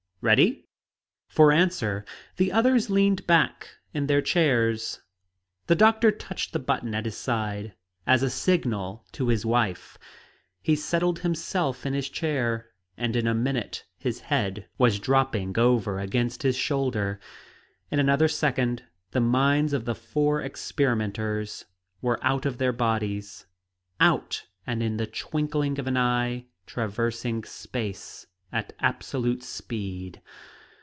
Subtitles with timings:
[0.23, 0.67] Ready?"
[1.29, 2.05] For answer
[2.37, 5.01] the others leaned back in their chairs.
[5.65, 7.73] The doctor touched the button at his side,
[8.05, 9.97] as a signal to his wife;
[10.61, 15.99] he settled himself in his chair; and in a minute his head was dropping over
[15.99, 17.19] against his shoulder.
[17.89, 18.83] In another second
[19.13, 21.65] the minds of the four experimenters
[21.99, 23.47] were out of their bodies;
[23.99, 30.21] out, and in the twinkling of an eye, traversing space at absolute speed.